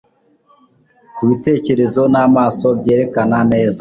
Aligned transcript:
Kubitekerezo 1.15 2.01
n'amaso 2.13 2.67
byerekana 2.79 3.37
neza 3.51 3.69